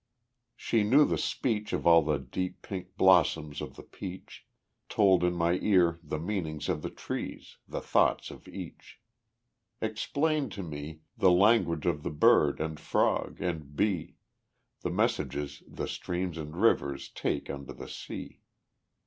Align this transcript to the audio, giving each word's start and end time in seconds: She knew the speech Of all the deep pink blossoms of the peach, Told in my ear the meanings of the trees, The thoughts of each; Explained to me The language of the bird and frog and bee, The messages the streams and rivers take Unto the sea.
She 0.55 0.81
knew 0.81 1.05
the 1.05 1.19
speech 1.19 1.73
Of 1.73 1.85
all 1.85 2.01
the 2.01 2.17
deep 2.17 2.63
pink 2.63 2.97
blossoms 2.97 3.61
of 3.61 3.75
the 3.75 3.83
peach, 3.83 4.47
Told 4.89 5.23
in 5.23 5.35
my 5.35 5.59
ear 5.61 5.99
the 6.01 6.17
meanings 6.17 6.69
of 6.69 6.81
the 6.81 6.89
trees, 6.89 7.57
The 7.67 7.81
thoughts 7.81 8.31
of 8.31 8.47
each; 8.47 8.99
Explained 9.79 10.51
to 10.53 10.63
me 10.63 11.01
The 11.19 11.29
language 11.29 11.85
of 11.85 12.01
the 12.01 12.09
bird 12.09 12.59
and 12.59 12.79
frog 12.79 13.39
and 13.41 13.75
bee, 13.75 14.15
The 14.79 14.89
messages 14.89 15.61
the 15.67 15.87
streams 15.87 16.35
and 16.39 16.57
rivers 16.57 17.07
take 17.07 17.47
Unto 17.47 17.71
the 17.71 17.87
sea. 17.87 18.41